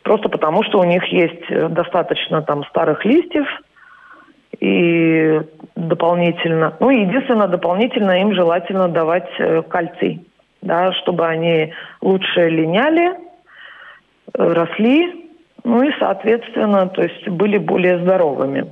[0.04, 3.48] Просто потому, что у них есть достаточно там старых листьев,
[4.60, 5.42] и
[5.76, 10.26] дополнительно, ну, единственное, дополнительно им желательно давать э, кальций
[10.66, 13.18] да, чтобы они лучше линяли, э,
[14.34, 15.25] росли,
[15.66, 18.72] ну и, соответственно, то есть были более здоровыми.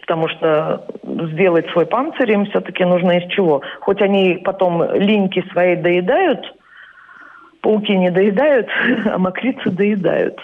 [0.00, 3.62] Потому что сделать свой панцирь им все-таки нужно из чего?
[3.80, 6.54] Хоть они потом линьки свои доедают,
[7.62, 8.68] пауки не доедают,
[9.06, 10.38] а мокрицы доедают.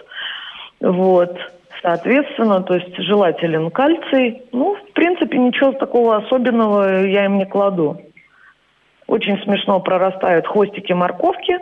[0.80, 1.38] Вот.
[1.82, 4.42] Соответственно, то есть желателен кальций.
[4.52, 8.00] Ну, в принципе, ничего такого особенного я им не кладу.
[9.06, 11.58] Очень смешно прорастают хвостики морковки.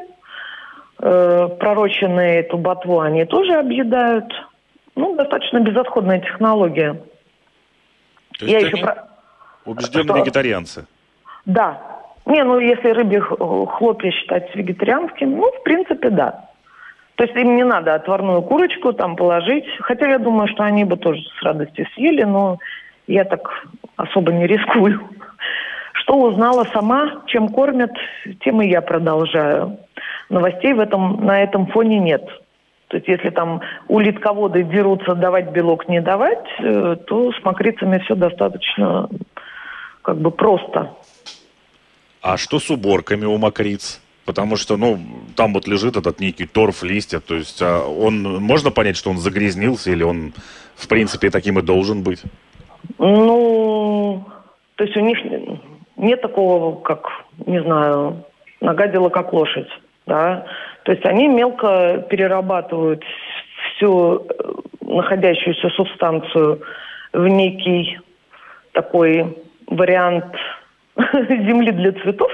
[1.01, 4.33] Э, пророченные эту ботву они тоже объедают.
[4.97, 6.95] Ну, достаточно безотходная технология.
[8.39, 9.07] То есть Я еще про...
[9.65, 10.19] убежденные Что?
[10.19, 10.87] вегетарианцы?
[11.47, 11.81] Да.
[12.27, 16.49] Не, ну если рыбьи хлопья считать вегетарианским, ну, в принципе, да.
[17.15, 19.67] То есть им не надо отварную курочку там положить.
[19.81, 22.59] Хотя я думаю, что они бы тоже с радостью съели, но
[23.07, 25.01] я так особо не рискую.
[25.93, 27.93] Что узнала сама, чем кормят,
[28.41, 29.79] тем и я продолжаю.
[30.29, 32.25] Новостей в этом, на этом фоне нет.
[32.89, 38.15] То есть если там улитководы дерутся давать белок, не давать, э, то с мокрицами все
[38.15, 39.09] достаточно
[40.03, 40.91] как бы просто.
[42.23, 44.01] А что с уборками у мокриц?
[44.25, 44.99] Потому что, ну,
[45.37, 49.17] там вот лежит этот некий торф, листья, то есть а он, можно понять, что он
[49.19, 50.35] загрязнился или он,
[50.77, 52.23] в принципе, таким и должен быть?
[52.99, 54.25] Ну,
[54.75, 55.19] то есть у них
[55.97, 57.09] нет такого, как,
[57.47, 58.25] не знаю,
[58.61, 59.69] нагадила как лошадь,
[60.09, 60.45] да.
[60.83, 63.05] То есть они мелко перерабатывают
[63.77, 64.23] всю э,
[64.81, 66.63] находящуюся субстанцию
[67.13, 68.01] в некий
[68.73, 70.35] такой вариант
[70.97, 72.31] земли для цветов.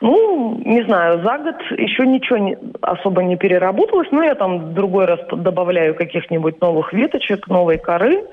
[0.00, 5.04] Ну, не знаю, за год еще ничего не, особо не переработалось, но я там другой
[5.04, 8.24] раз добавляю каких-нибудь новых веточек, новой коры.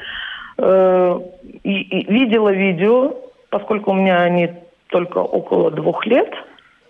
[0.57, 1.19] Э,
[1.63, 3.15] и, и видела видео,
[3.49, 4.49] поскольку у меня они
[4.87, 6.29] только около двух лет,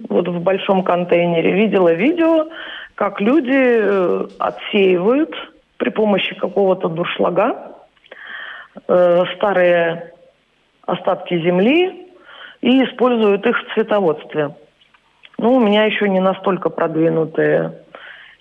[0.08, 2.48] вот в большом контейнере, видела видео,
[2.96, 5.34] как люди э, отсеивают
[5.78, 7.76] при помощи какого-то дуршлага
[8.88, 10.14] э, старые
[10.86, 12.08] остатки земли
[12.62, 14.56] и используют их в цветоводстве.
[15.38, 17.74] Ну, у меня еще не настолько продвинутые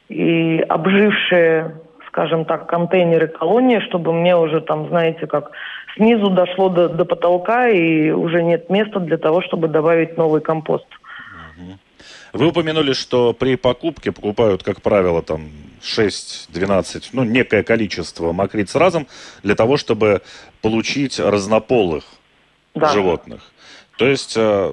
[0.09, 1.77] и обжившие,
[2.09, 5.53] скажем так, контейнеры колонии, чтобы мне уже там, знаете, как
[5.97, 10.87] снизу дошло до, до потолка и уже нет места для того, чтобы добавить новый компост.
[12.33, 15.51] Вы упомянули, что при покупке покупают, как правило, там
[15.83, 19.07] 6-12, ну, некое количество мокриц разом
[19.43, 20.23] для того, чтобы
[20.61, 22.05] получить разнополых
[22.75, 22.93] да.
[22.93, 23.53] животных.
[23.97, 24.73] То есть э,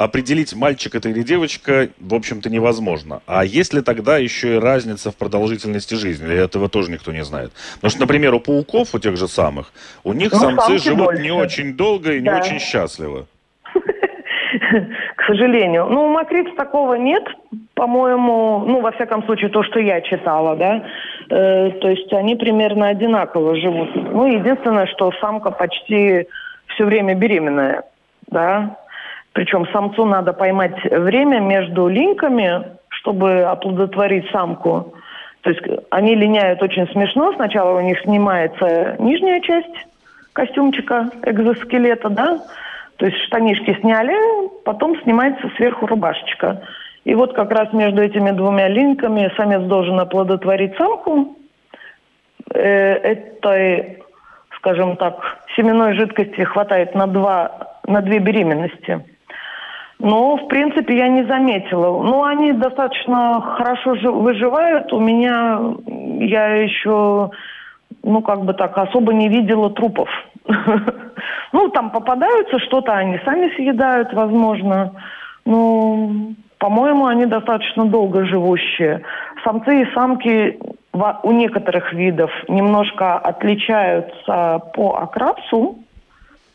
[0.00, 3.22] определить, мальчик это или девочка, в общем-то, невозможно.
[3.26, 6.26] А есть ли тогда еще и разница в продолжительности жизни?
[6.26, 7.52] Или этого тоже никто не знает?
[7.74, 11.22] Потому что, например, у пауков, у тех же самых, у них ну, самцы живут дольше.
[11.22, 12.32] не очень долго и да.
[12.32, 13.26] не очень счастливо.
[15.16, 15.86] К сожалению.
[15.86, 17.24] Ну, у мокриц такого нет,
[17.74, 20.82] по-моему, ну, во всяком случае, то, что я читала, да.
[21.30, 23.94] Э, то есть они примерно одинаково живут.
[23.94, 26.26] Ну, единственное, что самка почти
[26.66, 27.82] все время беременная,
[28.28, 28.76] да.
[29.32, 34.94] Причем самцу надо поймать время между линками, чтобы оплодотворить самку.
[35.42, 37.32] То есть они линяют очень смешно.
[37.34, 39.86] Сначала у них снимается нижняя часть
[40.32, 42.38] костюмчика, экзоскелета, да,
[43.00, 44.14] то есть штанишки сняли,
[44.66, 46.62] потом снимается сверху рубашечка.
[47.04, 51.34] И вот как раз между этими двумя линками самец должен оплодотворить самку.
[52.52, 54.02] Э, этой,
[54.58, 55.16] скажем так,
[55.56, 59.02] семенной жидкости хватает на, два, на две беременности.
[59.98, 62.02] Но, в принципе, я не заметила.
[62.02, 64.92] Ну, они достаточно хорошо выживают.
[64.92, 67.30] У меня, я еще,
[68.02, 70.08] ну, как бы так, особо не видела трупов.
[71.52, 74.92] Ну, там попадаются что-то, они сами съедают, возможно.
[75.44, 79.02] Ну, по-моему, они достаточно долго живущие.
[79.42, 80.60] Самцы и самки
[80.92, 85.78] у некоторых видов немножко отличаются по окрасу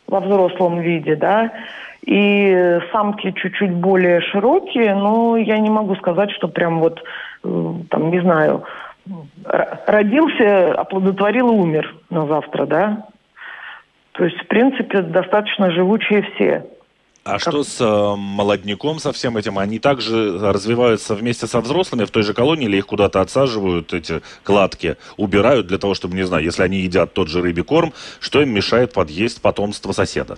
[0.08, 1.52] во взрослом виде, да,
[2.06, 7.04] и самки чуть-чуть более широкие, но я не могу сказать, что прям вот,
[7.44, 8.64] э, там, не знаю,
[9.86, 13.08] родился, оплодотворил и умер на завтра, да.
[14.14, 16.66] То есть, в принципе, достаточно живучие все.
[17.26, 17.42] А как...
[17.42, 19.58] что с э, молодняком, со всем этим?
[19.58, 24.22] Они также развиваются вместе со взрослыми в той же колонии или их куда-то отсаживают, эти
[24.44, 28.42] кладки, убирают для того, чтобы, не знаю, если они едят тот же рыбий корм, что
[28.42, 30.38] им мешает подъесть потомство соседа?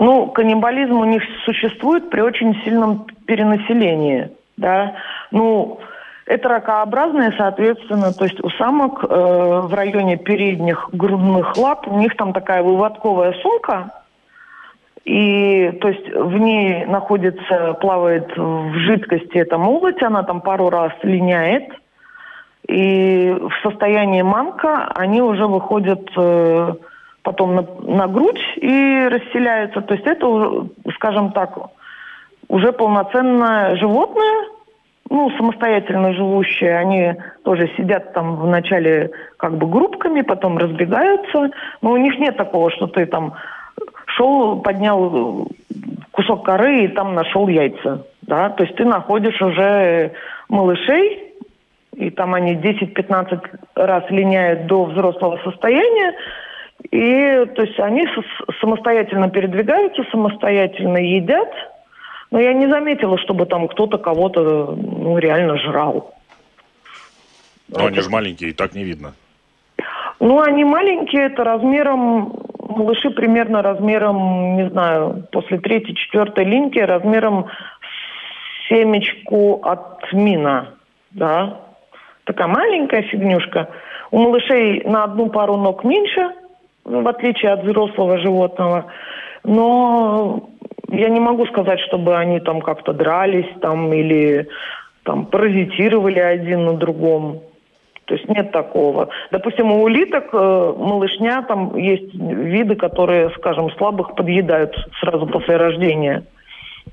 [0.00, 4.96] Ну, каннибализм у них существует при очень сильном перенаселении, да.
[5.30, 5.80] Ну,
[6.28, 12.16] это ракообразные, соответственно, то есть у самок э, в районе передних грудных лап у них
[12.16, 13.90] там такая выводковая сумка,
[15.06, 20.92] и то есть в ней находится, плавает в жидкости эта молоть, она там пару раз
[21.02, 21.72] линяет,
[22.68, 26.74] и в состоянии мамка они уже выходят э,
[27.22, 29.80] потом на, на грудь и расселяются.
[29.80, 31.56] То есть это, скажем так,
[32.48, 34.57] уже полноценное животное,
[35.10, 41.50] ну, самостоятельно живущие, они тоже сидят там вначале как бы группками, потом разбегаются.
[41.80, 43.34] Но у них нет такого, что ты там
[44.06, 45.48] шел, поднял
[46.10, 48.04] кусок коры и там нашел яйца.
[48.22, 48.50] Да?
[48.50, 50.12] То есть ты находишь уже
[50.48, 51.34] малышей,
[51.94, 53.40] и там они 10-15
[53.74, 56.14] раз линяют до взрослого состояния,
[56.90, 58.06] и то есть они
[58.60, 61.48] самостоятельно передвигаются, самостоятельно едят.
[62.30, 66.14] Но я не заметила, чтобы там кто-то кого-то ну, реально жрал.
[67.68, 69.14] Но они же маленькие, и так не видно.
[70.20, 77.46] Ну, они маленькие, это размером, малыши примерно размером, не знаю, после третьей, четвертой линьки, размером
[78.68, 80.74] семечку от мина,
[81.12, 81.60] да.
[82.24, 83.70] Такая маленькая фигнюшка.
[84.10, 86.32] У малышей на одну пару ног меньше–
[86.88, 88.86] в отличие от взрослого животного.
[89.44, 90.48] Но
[90.90, 94.48] Я не могу сказать, чтобы они там как-то дрались там или
[95.02, 97.40] там паразитировали один на другом.
[98.06, 99.10] То есть нет такого.
[99.30, 106.24] Допустим, у улиток э, малышня, там есть виды, которые, скажем, слабых подъедают сразу после рождения.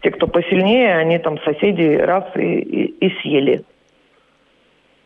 [0.01, 3.63] Те, кто посильнее, они там соседи раз и, и, и съели.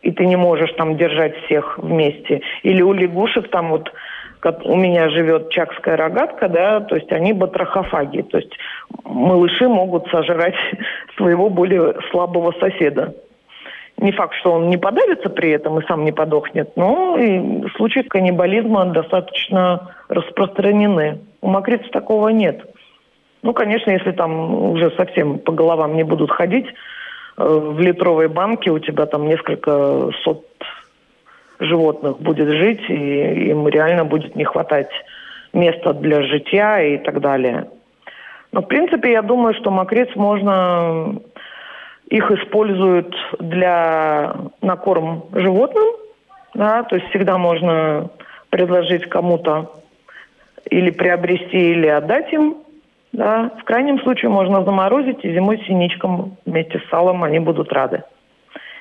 [0.02, 2.40] И ты не можешь там держать всех вместе.
[2.64, 3.92] Или у лягушек там вот
[4.64, 8.52] у меня живет чакская рогатка, да, то есть они батрахофаги, то есть
[9.04, 10.54] малыши могут сожрать
[11.16, 13.14] своего более слабого соседа.
[13.98, 18.00] Не факт, что он не подавится при этом и сам не подохнет, но и случаи
[18.00, 21.20] каннибализма достаточно распространены.
[21.42, 22.64] У мокриц такого нет.
[23.42, 26.72] Ну, конечно, если там уже совсем по головам не будут ходить, э,
[27.44, 30.46] в литровой банке у тебя там несколько сот
[31.60, 34.90] животных будет жить, и им реально будет не хватать
[35.52, 37.68] места для житья и так далее.
[38.52, 41.16] Но, в принципе, я думаю, что мокриц можно...
[42.08, 45.84] Их используют для на корм животным,
[46.54, 48.10] да, то есть всегда можно
[48.50, 49.70] предложить кому-то
[50.68, 52.56] или приобрести, или отдать им.
[53.12, 53.52] Да.
[53.60, 58.02] В крайнем случае можно заморозить, и зимой синичкам вместе с салом они будут рады.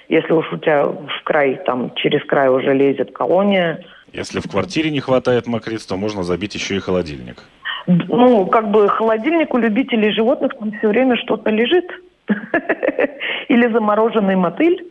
[0.10, 3.86] Если уж у тебя в край, там, через край уже лезет колония.
[4.12, 7.43] Если в квартире не хватает мокриц, то можно забить еще и холодильник.
[7.86, 11.86] Ну, как бы холодильник у любителей животных там все время что-то лежит.
[13.47, 14.86] Или замороженный мотыль,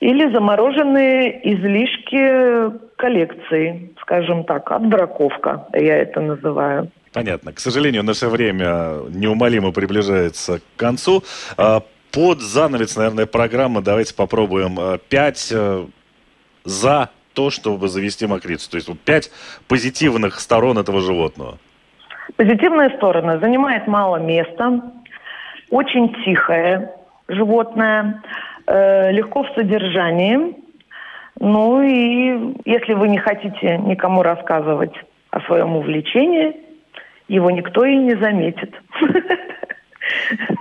[0.00, 6.90] или замороженные излишки коллекции, скажем так, отбраковка, я это называю.
[7.12, 7.52] Понятно.
[7.52, 11.22] К сожалению, наше время неумолимо приближается к концу.
[12.12, 15.86] Под занавес, наверное, программы давайте попробуем э, пять э,
[16.64, 18.68] за то, чтобы завести мокрицу.
[18.70, 19.30] То есть вот пять
[19.68, 21.58] позитивных сторон этого животного.
[22.36, 23.38] Позитивные стороны.
[23.38, 24.92] Занимает мало места,
[25.70, 26.90] очень тихое
[27.28, 28.22] животное,
[28.66, 30.56] э, легко в содержании.
[31.38, 34.94] Ну и если вы не хотите никому рассказывать
[35.30, 36.56] о своем увлечении,
[37.28, 38.74] его никто и не заметит.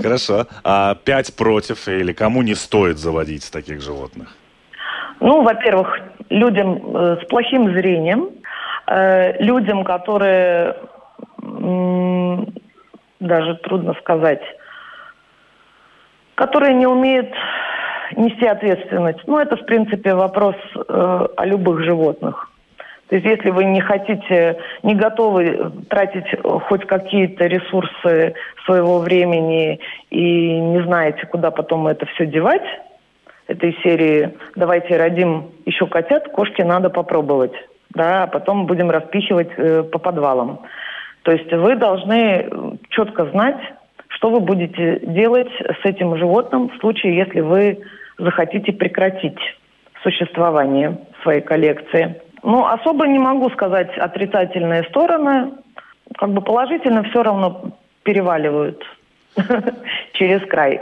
[0.00, 0.46] Хорошо.
[0.64, 4.28] А пять против или кому не стоит заводить таких животных?
[5.20, 8.30] Ну, во-первых, людям э, с плохим зрением,
[8.86, 10.76] э, людям, которые
[13.20, 14.42] даже трудно сказать,
[16.34, 17.28] которые не умеют
[18.16, 19.20] нести ответственность.
[19.26, 22.51] Ну, это, в принципе, вопрос э, о любых животных.
[23.12, 28.32] То есть если вы не хотите, не готовы тратить хоть какие-то ресурсы
[28.64, 32.64] своего времени и не знаете, куда потом это все девать,
[33.48, 37.52] этой серии «Давайте родим еще котят, кошки надо попробовать»,
[37.90, 40.60] да, а потом будем распихивать э, по подвалам.
[41.24, 43.60] То есть вы должны четко знать,
[44.08, 47.78] что вы будете делать с этим животным в случае, если вы
[48.16, 49.38] захотите прекратить
[50.02, 52.21] существование своей коллекции.
[52.42, 55.52] Ну, особо не могу сказать отрицательные стороны.
[56.18, 57.72] Как бы положительно все равно
[58.02, 58.82] переваливают
[60.12, 60.80] через край.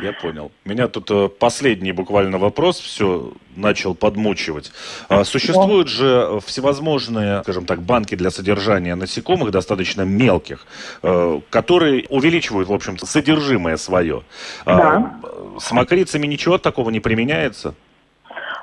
[0.00, 0.50] Я понял.
[0.64, 4.72] Меня тут э, последний буквально вопрос все начал подмучивать.
[5.08, 10.66] А, существуют же всевозможные, скажем так, банки для содержания насекомых, достаточно мелких,
[11.02, 14.22] э, которые увеличивают, в общем-то, содержимое свое.
[14.64, 15.20] А, да.
[15.60, 17.74] С мокрицами ничего такого не применяется?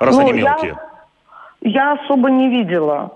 [0.00, 0.70] Раз ну, они мелкие.
[0.70, 0.89] Я
[1.60, 3.12] я особо не видела,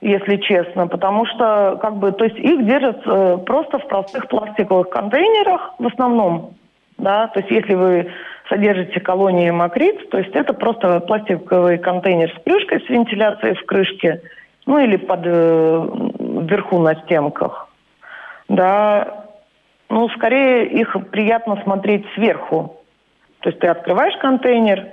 [0.00, 4.90] если честно, потому что, как бы, то есть их держат э, просто в простых пластиковых
[4.90, 6.54] контейнерах в основном,
[6.98, 8.12] да, то есть если вы
[8.48, 14.20] содержите колонии мокриц, то есть это просто пластиковый контейнер с крышкой, с вентиляцией в крышке,
[14.66, 17.68] ну или под э, вверху на стенках,
[18.48, 19.24] да,
[19.88, 22.80] ну, скорее их приятно смотреть сверху.
[23.40, 24.88] То есть ты открываешь контейнер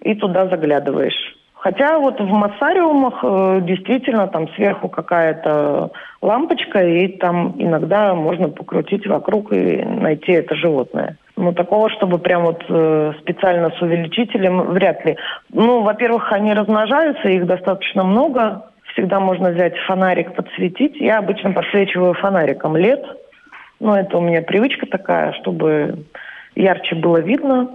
[0.00, 1.35] и туда заглядываешь.
[1.66, 5.90] Хотя вот в массариумах э, действительно там сверху какая-то
[6.22, 11.16] лампочка, и там иногда можно покрутить вокруг и найти это животное.
[11.34, 15.16] Ну, такого, чтобы прям вот э, специально с увеличителем, вряд ли.
[15.52, 18.66] Ну, во-первых, они размножаются, их достаточно много.
[18.92, 20.94] Всегда можно взять фонарик, подсветить.
[21.00, 23.04] Я обычно подсвечиваю фонариком лет.
[23.80, 26.04] Ну, это у меня привычка такая, чтобы
[26.54, 27.70] ярче было видно.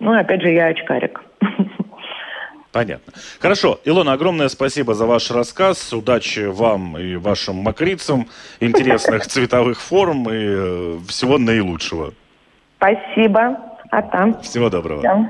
[0.00, 1.22] Ну, и опять же, я очкарик.
[2.72, 3.12] Понятно.
[3.38, 3.80] Хорошо.
[3.84, 5.92] Илона, огромное спасибо за ваш рассказ.
[5.92, 8.28] Удачи вам и вашим макрицам,
[8.60, 12.14] интересных цветовых форм и э, всего наилучшего.
[12.78, 13.58] Спасибо.
[13.90, 14.40] А там?
[14.40, 15.02] Всего доброго.
[15.02, 15.28] Да.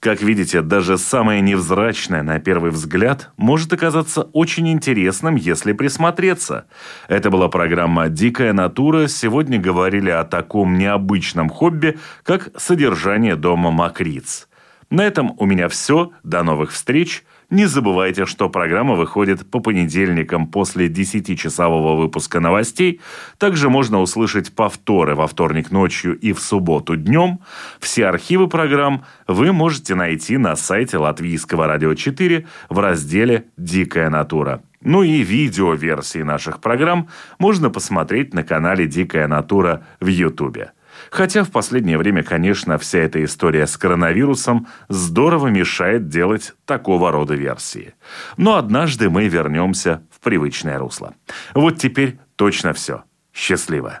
[0.00, 6.66] Как видите, даже самое невзрачное на первый взгляд может оказаться очень интересным, если присмотреться.
[7.08, 9.08] Это была программа «Дикая натура».
[9.08, 14.46] Сегодня говорили о таком необычном хобби, как содержание дома Макриц.
[14.90, 16.12] На этом у меня все.
[16.22, 17.24] До новых встреч.
[17.50, 23.00] Не забывайте, что программа выходит по понедельникам после 10-часового выпуска новостей.
[23.38, 27.40] Также можно услышать повторы во вторник ночью и в субботу днем.
[27.80, 34.62] Все архивы программ вы можете найти на сайте Латвийского радио 4 в разделе «Дикая натура».
[34.80, 37.08] Ну и видеоверсии наших программ
[37.38, 40.72] можно посмотреть на канале «Дикая натура» в Ютубе.
[41.14, 47.36] Хотя в последнее время, конечно, вся эта история с коронавирусом здорово мешает делать такого рода
[47.36, 47.94] версии.
[48.36, 51.14] Но однажды мы вернемся в привычное русло.
[51.54, 53.04] Вот теперь точно все.
[53.32, 54.00] Счастливо.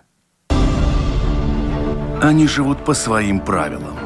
[2.20, 3.96] Они живут по своим правилам.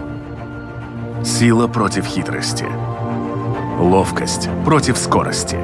[1.24, 2.66] Сила против хитрости.
[3.78, 5.56] Ловкость против скорости.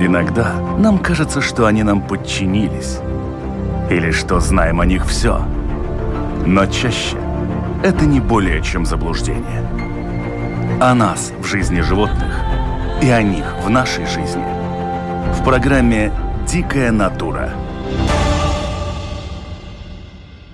[0.00, 3.00] Иногда нам кажется, что они нам подчинились.
[3.90, 5.46] Или что знаем о них все–
[6.46, 7.16] но чаще
[7.82, 9.68] это не более чем заблуждение.
[10.80, 12.40] О нас в жизни животных
[13.02, 14.44] и о них в нашей жизни.
[15.34, 16.12] В программе
[16.46, 17.50] «Дикая натура»